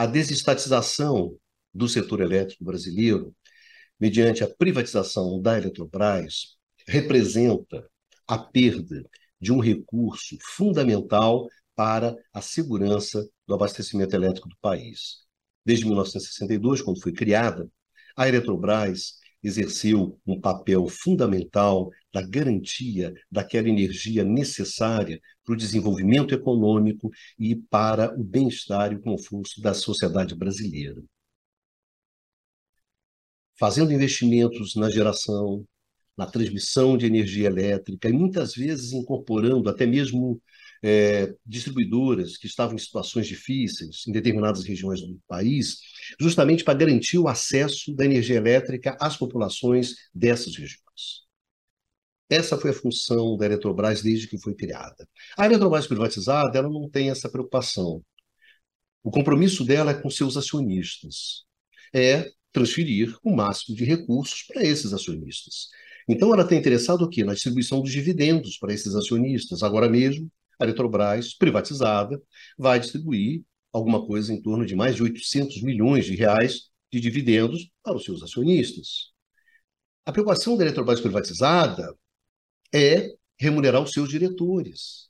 [0.00, 1.36] A desestatização
[1.74, 3.36] do setor elétrico brasileiro,
[4.00, 6.56] mediante a privatização da Eletrobras,
[6.88, 7.86] representa
[8.26, 9.04] a perda
[9.38, 11.46] de um recurso fundamental
[11.76, 15.18] para a segurança do abastecimento elétrico do país.
[15.66, 17.70] Desde 1962, quando foi criada,
[18.16, 27.10] a Eletrobras exerceu um papel fundamental da garantia daquela energia necessária para o desenvolvimento econômico
[27.38, 31.02] e para o bem-estar e o conforto da sociedade brasileira.
[33.58, 35.66] Fazendo investimentos na geração,
[36.16, 40.40] na transmissão de energia elétrica e muitas vezes incorporando até mesmo
[40.82, 45.78] é, distribuidoras que estavam em situações difíceis em determinadas regiões do país,
[46.18, 51.19] justamente para garantir o acesso da energia elétrica às populações dessas regiões.
[52.30, 55.08] Essa foi a função da Eletrobras desde que foi criada.
[55.36, 58.02] A Eletrobras privatizada ela não tem essa preocupação.
[59.02, 61.44] O compromisso dela é com seus acionistas.
[61.92, 65.68] É transferir o máximo de recursos para esses acionistas.
[66.08, 67.24] Então, ela está interessada o quê?
[67.24, 69.62] Na distribuição dos dividendos para esses acionistas.
[69.62, 72.20] Agora mesmo, a Eletrobras, privatizada,
[72.56, 77.70] vai distribuir alguma coisa em torno de mais de 800 milhões de reais de dividendos
[77.82, 79.10] para os seus acionistas.
[80.04, 81.94] A preocupação da Eletrobras privatizada
[82.72, 85.08] é remunerar os seus diretores.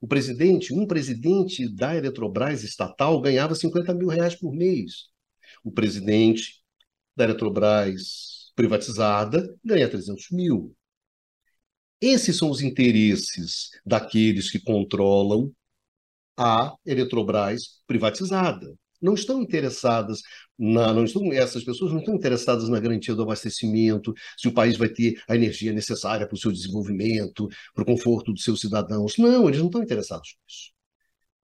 [0.00, 5.08] O presidente, um presidente da Eletrobras estatal ganhava 50 mil reais por mês.
[5.62, 6.62] O presidente
[7.14, 10.74] da Eletrobras privatizada ganha 300 mil.
[12.00, 15.52] Esses são os interesses daqueles que controlam
[16.36, 18.74] a Eletrobras privatizada.
[19.00, 20.22] Não estão interessadas
[20.58, 24.76] na, não estão, essas pessoas não estão interessadas na garantia do abastecimento, se o país
[24.76, 29.16] vai ter a energia necessária para o seu desenvolvimento, para o conforto dos seus cidadãos.
[29.18, 30.72] Não, eles não estão interessados nisso.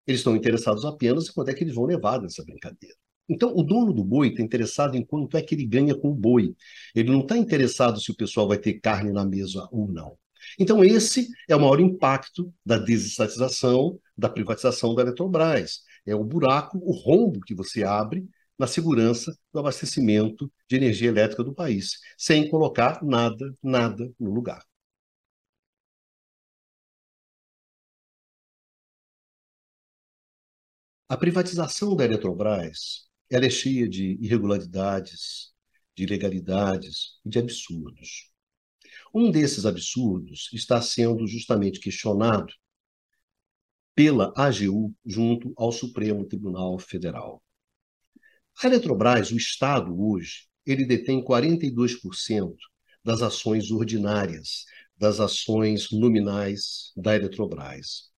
[0.05, 2.95] Eles estão interessados apenas em quanto é que eles vão levar nessa brincadeira.
[3.29, 6.15] Então, o dono do boi está interessado em quanto é que ele ganha com o
[6.15, 6.55] boi.
[6.95, 10.17] Ele não está interessado se o pessoal vai ter carne na mesa ou não.
[10.57, 15.81] Então, esse é o maior impacto da desestatização, da privatização da Eletrobras.
[16.07, 21.43] É o buraco, o rombo que você abre na segurança do abastecimento de energia elétrica
[21.43, 24.63] do país, sem colocar nada, nada no lugar.
[31.09, 35.53] A privatização da Eletrobras ela é cheia de irregularidades,
[35.95, 38.31] de ilegalidades e de absurdos.
[39.13, 42.53] Um desses absurdos está sendo justamente questionado
[43.97, 47.41] pela AGU junto ao Supremo Tribunal Federal.
[48.61, 52.55] A Eletrobras, o Estado hoje, ele detém 42%
[53.03, 54.65] das ações ordinárias,
[54.95, 58.11] das ações nominais da Eletrobras.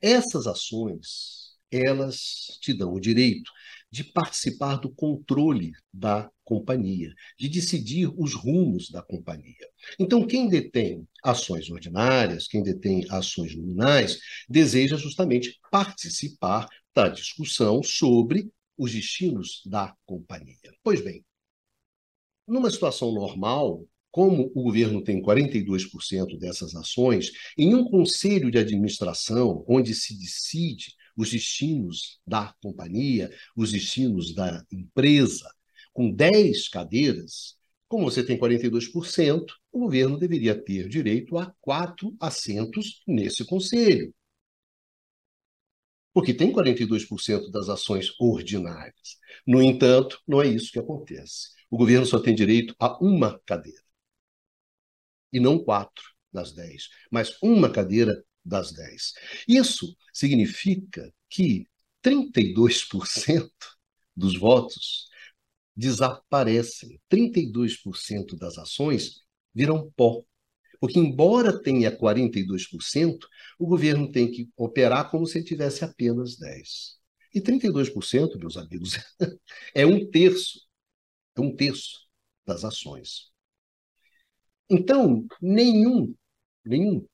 [0.00, 3.50] Essas ações, elas te dão o direito
[3.96, 9.66] de participar do controle da companhia, de decidir os rumos da companhia.
[9.98, 18.52] Então, quem detém ações ordinárias, quem detém ações nominais, deseja justamente participar da discussão sobre
[18.76, 20.74] os destinos da companhia.
[20.84, 21.24] Pois bem,
[22.46, 29.64] numa situação normal, como o governo tem 42% dessas ações, em um conselho de administração
[29.66, 35.50] onde se decide os destinos da companhia, os destinos da empresa,
[35.92, 37.56] com 10 cadeiras,
[37.88, 44.12] como você tem 42%, o governo deveria ter direito a quatro assentos nesse conselho.
[46.12, 49.18] Porque tem 42% das ações ordinárias.
[49.46, 51.50] No entanto, não é isso que acontece.
[51.70, 53.82] O governo só tem direito a uma cadeira.
[55.32, 56.02] E não quatro
[56.32, 59.12] das dez, mas uma cadeira das 10.
[59.48, 61.66] Isso significa que
[62.02, 63.50] 32%
[64.16, 65.08] dos votos
[65.74, 69.22] desaparecem, 32% das ações
[69.52, 70.22] viram pó.
[70.80, 73.18] Porque, embora tenha 42%,
[73.58, 76.96] o governo tem que operar como se tivesse apenas 10%.
[77.34, 78.92] E 32%, meus amigos,
[79.74, 80.60] é um terço,
[81.36, 82.06] é um terço
[82.46, 83.30] das ações.
[84.70, 86.14] Então, nenhum,
[86.64, 87.06] nenhum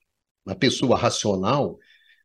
[0.44, 1.78] uma pessoa racional,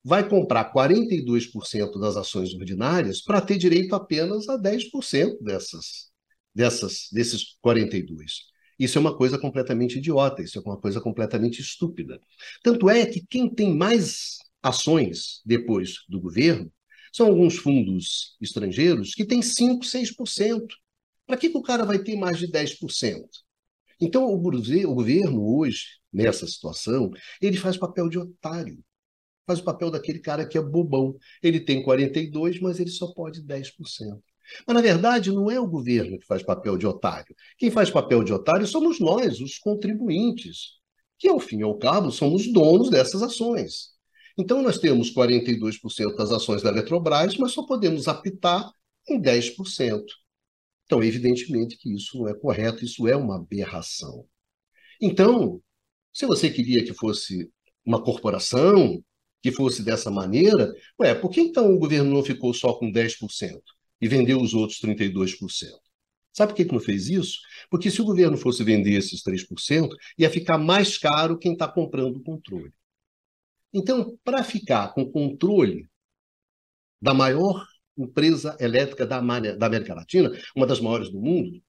[0.04, 6.10] vai comprar 42% das ações ordinárias para ter direito apenas a 10% dessas,
[6.54, 8.16] dessas, desses 42%.
[8.80, 12.22] Isso é uma coisa completamente idiota, isso é uma coisa completamente estúpida.
[12.64, 16.72] Tanto é que quem tem mais ações depois do governo
[17.12, 20.68] são alguns fundos estrangeiros que têm 5%, 6%.
[21.26, 23.26] Para que, que o cara vai ter mais de 10%?
[24.00, 27.12] Então, o, o governo hoje, nessa situação,
[27.42, 28.84] ele faz papel de otário.
[29.46, 31.16] Faz o papel daquele cara que é bobão.
[31.42, 34.22] Ele tem 42, mas ele só pode 10%.
[34.66, 37.36] Mas, na verdade, não é o governo que faz papel de otário.
[37.58, 40.78] Quem faz papel de otário somos nós, os contribuintes,
[41.18, 43.90] que, ao fim e ao cabo, somos donos dessas ações.
[44.38, 48.70] Então, nós temos 42% das ações da Eletrobras, mas só podemos apitar
[49.08, 50.04] em 10%.
[50.86, 54.26] Então, evidentemente que isso não é correto, isso é uma aberração.
[55.02, 55.62] Então,
[56.18, 57.48] se você queria que fosse
[57.86, 59.00] uma corporação,
[59.40, 63.62] que fosse dessa maneira, ué, por que então o governo não ficou só com 10%
[64.02, 65.38] e vendeu os outros 32%?
[66.34, 67.38] Sabe por que não fez isso?
[67.70, 72.16] Porque se o governo fosse vender esses 3%, ia ficar mais caro quem está comprando
[72.16, 72.74] o controle.
[73.72, 75.88] Então, para ficar com controle
[77.00, 77.64] da maior
[77.96, 81.62] empresa elétrica da, América Latina, uma das maiores do mundo,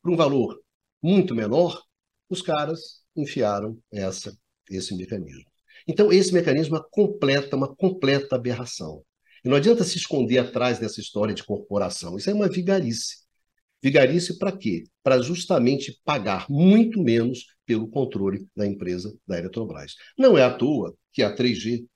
[0.00, 0.62] por um valor
[1.02, 1.82] muito menor,
[2.30, 4.36] os caras enfiaram essa,
[4.70, 5.44] esse mecanismo.
[5.86, 9.02] Então, esse mecanismo é completa, uma completa aberração.
[9.44, 12.16] E não adianta se esconder atrás dessa história de corporação.
[12.16, 13.24] Isso é uma vigarice.
[13.82, 14.84] Vigarice para quê?
[15.02, 19.94] Para justamente pagar muito menos pelo controle da empresa da Eletrobras.
[20.18, 21.86] Não é à toa que a 3G,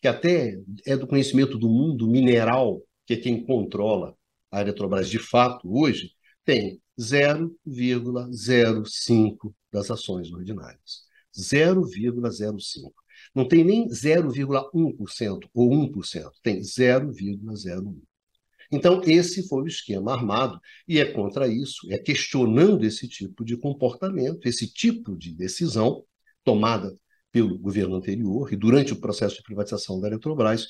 [0.00, 4.16] que até é do conhecimento do mundo mineral, que é quem controla
[4.50, 6.12] a Eletrobras de fato hoje,
[6.44, 11.04] tem 0,05 das ações ordinárias.
[11.36, 12.92] 0,05.
[13.34, 17.96] Não tem nem 0,1% ou 1%, tem 0,01%.
[18.72, 23.56] Então, esse foi o esquema armado, e é contra isso, é questionando esse tipo de
[23.56, 26.04] comportamento, esse tipo de decisão
[26.44, 26.96] tomada
[27.32, 30.68] pelo governo anterior e durante o processo de privatização da Eletrobras,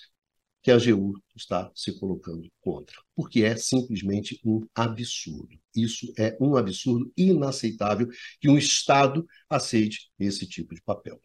[0.62, 5.58] que a AGU está se colocando contra, porque é simplesmente um absurdo.
[5.74, 8.08] Isso é um absurdo inaceitável
[8.40, 11.20] que um Estado aceite esse tipo de papel.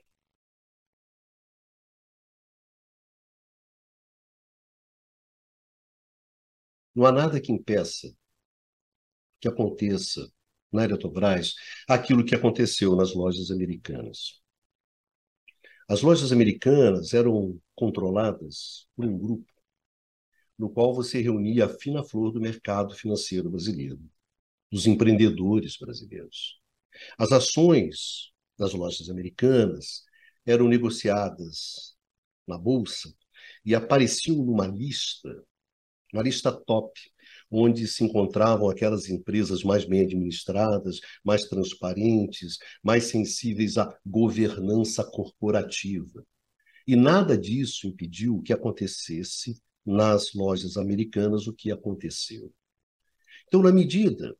[6.95, 8.11] Não há nada que impeça
[9.39, 10.29] que aconteça
[10.71, 11.53] na Eletrobras
[11.87, 14.41] aquilo que aconteceu nas lojas americanas.
[15.87, 19.55] As lojas americanas eram controladas por um grupo
[20.57, 23.99] no qual você reunia a fina flor do mercado financeiro brasileiro,
[24.71, 26.59] dos empreendedores brasileiros.
[27.17, 30.03] As ações das lojas americanas
[30.45, 31.95] eram negociadas
[32.47, 33.13] na bolsa
[33.65, 35.43] e apareciam numa lista,
[36.13, 36.99] uma lista top,
[37.49, 46.25] onde se encontravam aquelas empresas mais bem administradas, mais transparentes, mais sensíveis à governança corporativa.
[46.87, 52.51] E nada disso impediu que acontecesse nas lojas americanas o que aconteceu.
[53.47, 54.35] Então, na medida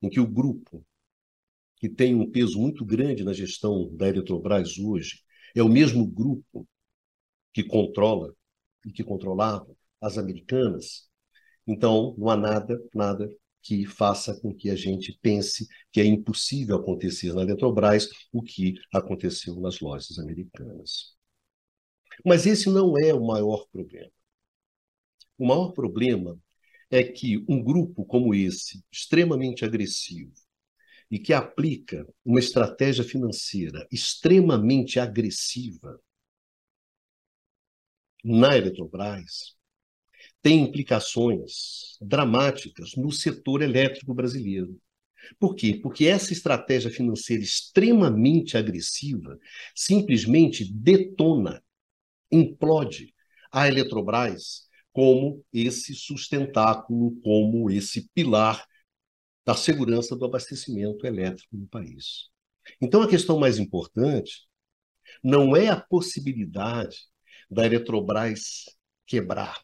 [0.00, 0.84] em que o grupo,
[1.76, 5.22] que tem um peso muito grande na gestão da Eletrobras hoje,
[5.54, 6.66] é o mesmo grupo
[7.52, 8.34] que controla
[8.86, 11.07] e que controlava as americanas,
[11.68, 13.30] então, não há nada, nada
[13.62, 18.74] que faça com que a gente pense que é impossível acontecer na Eletrobras o que
[18.90, 21.14] aconteceu nas lojas americanas.
[22.24, 24.10] Mas esse não é o maior problema.
[25.36, 26.40] O maior problema
[26.90, 30.32] é que um grupo como esse, extremamente agressivo,
[31.10, 36.00] e que aplica uma estratégia financeira extremamente agressiva
[38.24, 39.57] na Eletrobras,
[40.42, 44.80] tem implicações dramáticas no setor elétrico brasileiro.
[45.38, 45.78] Por quê?
[45.82, 49.38] Porque essa estratégia financeira extremamente agressiva
[49.74, 51.62] simplesmente detona,
[52.30, 53.14] implode
[53.50, 58.64] a Eletrobras como esse sustentáculo, como esse pilar
[59.44, 62.28] da segurança do abastecimento elétrico no país.
[62.80, 64.46] Então, a questão mais importante
[65.22, 66.98] não é a possibilidade
[67.50, 68.64] da Eletrobras
[69.06, 69.58] quebrar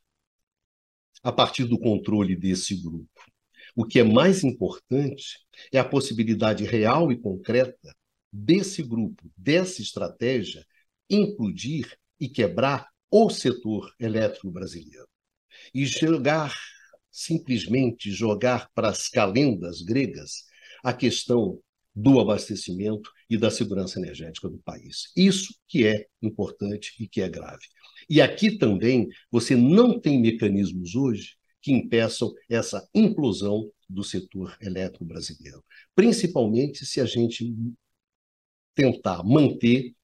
[1.25, 3.09] a partir do controle desse grupo.
[3.75, 5.39] O que é mais importante
[5.73, 7.97] é a possibilidade real e concreta
[8.31, 10.65] desse grupo, dessa estratégia,
[11.09, 15.09] implodir e quebrar o setor elétrico brasileiro.
[15.73, 16.55] E jogar,
[17.11, 20.45] simplesmente jogar para as calendas gregas
[20.85, 21.59] a questão
[21.95, 25.13] do abastecimento e da segurança energética do país.
[25.17, 27.65] Isso que é importante e que é grave.
[28.09, 35.05] E aqui também você não tem mecanismos hoje que impeçam essa implosão do setor elétrico
[35.05, 37.55] brasileiro, principalmente se a gente
[38.75, 39.95] tentar manter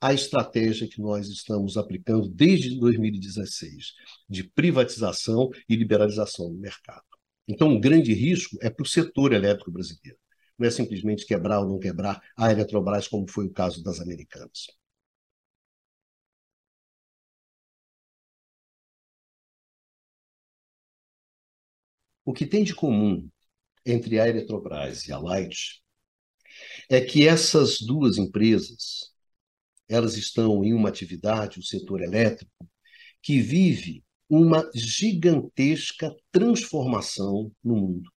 [0.00, 3.94] a estratégia que nós estamos aplicando desde 2016
[4.28, 7.02] de privatização e liberalização do mercado.
[7.48, 10.18] Então, um grande risco é para o setor elétrico brasileiro
[10.58, 14.66] não é simplesmente quebrar ou não quebrar a Eletrobras, como foi o caso das americanas.
[22.28, 23.26] O que tem de comum
[23.86, 25.82] entre a Eletrobras e a Light
[26.86, 29.14] é que essas duas empresas
[29.88, 32.52] elas estão em uma atividade, o setor elétrico,
[33.22, 38.12] que vive uma gigantesca transformação no mundo.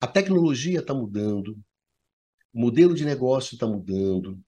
[0.00, 1.50] A tecnologia está mudando,
[2.50, 4.40] o modelo de negócio está mudando,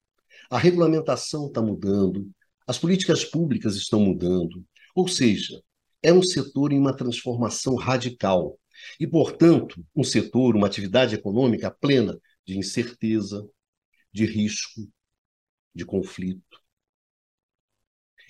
[0.49, 2.32] a regulamentação está mudando,
[2.66, 4.64] as políticas públicas estão mudando.
[4.94, 5.62] Ou seja,
[6.02, 8.59] é um setor em uma transformação radical.
[8.99, 13.49] E, portanto, um setor, uma atividade econômica plena de incerteza,
[14.12, 14.90] de risco,
[15.75, 16.61] de conflito.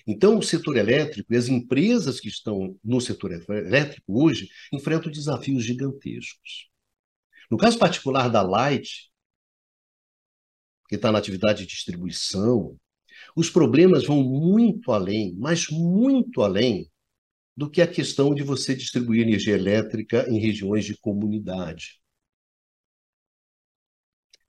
[0.05, 5.63] Então, o setor elétrico e as empresas que estão no setor elétrico hoje enfrentam desafios
[5.63, 6.69] gigantescos.
[7.49, 9.09] No caso particular da Light,
[10.89, 12.77] que está na atividade de distribuição,
[13.35, 16.91] os problemas vão muito além, mas muito além
[17.55, 21.99] do que a questão de você distribuir energia elétrica em regiões de comunidade.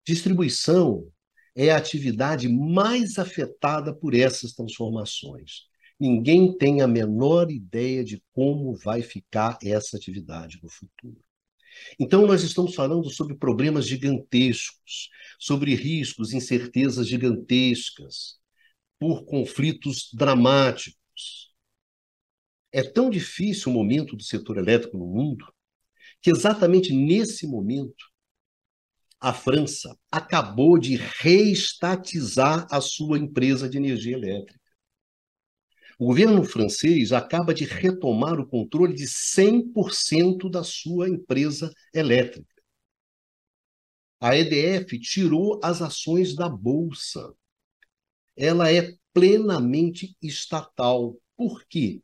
[0.06, 1.10] Distribuição
[1.54, 5.62] é a atividade mais afetada por essas transformações.
[5.98, 11.20] Ninguém tem a menor ideia de como vai ficar essa atividade no futuro.
[11.98, 15.08] Então, nós estamos falando sobre problemas gigantescos,
[15.38, 18.38] sobre riscos, incertezas gigantescas,
[18.98, 21.53] por conflitos dramáticos.
[22.74, 25.46] É tão difícil o momento do setor elétrico no mundo
[26.20, 28.04] que, exatamente nesse momento,
[29.20, 34.60] a França acabou de reestatizar a sua empresa de energia elétrica.
[36.00, 42.52] O governo francês acaba de retomar o controle de 100% da sua empresa elétrica.
[44.18, 47.32] A EDF tirou as ações da bolsa.
[48.36, 51.16] Ela é plenamente estatal.
[51.36, 52.02] Por quê?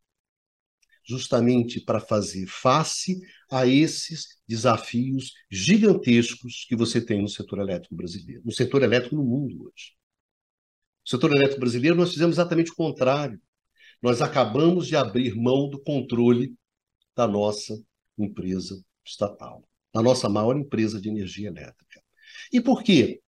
[1.11, 8.43] Justamente para fazer face a esses desafios gigantescos que você tem no setor elétrico brasileiro,
[8.45, 9.97] no setor elétrico no mundo hoje.
[11.05, 13.41] No setor elétrico brasileiro, nós fizemos exatamente o contrário.
[14.01, 16.55] Nós acabamos de abrir mão do controle
[17.17, 17.77] da nossa
[18.17, 22.01] empresa estatal, da nossa maior empresa de energia elétrica.
[22.53, 23.21] E por quê?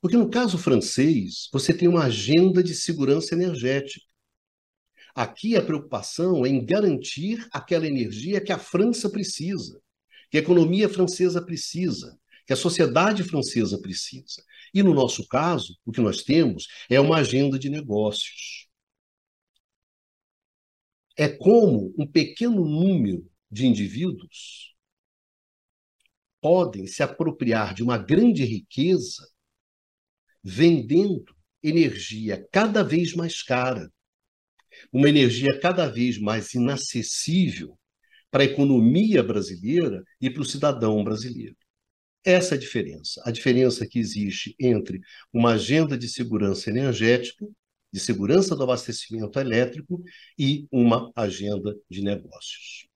[0.00, 4.11] Porque no caso francês, você tem uma agenda de segurança energética.
[5.14, 9.80] Aqui a preocupação é em garantir aquela energia que a França precisa,
[10.30, 14.42] que a economia francesa precisa, que a sociedade francesa precisa.
[14.72, 18.66] E no nosso caso, o que nós temos é uma agenda de negócios.
[21.14, 24.74] É como um pequeno número de indivíduos
[26.40, 29.28] podem se apropriar de uma grande riqueza
[30.42, 33.92] vendendo energia cada vez mais cara
[34.92, 37.78] uma energia cada vez mais inacessível
[38.30, 41.56] para a economia brasileira e para o cidadão brasileiro.
[42.24, 43.20] Essa é a diferença.
[43.24, 45.00] A diferença que existe entre
[45.32, 47.46] uma agenda de segurança energética,
[47.92, 50.02] de segurança do abastecimento elétrico
[50.38, 52.86] e uma agenda de negócios.